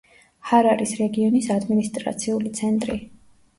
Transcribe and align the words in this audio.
ჰარარის 0.51 0.93
რეგიონის 1.01 1.51
ადმინისტრაციული 1.57 2.55
ცენტრი. 2.63 3.01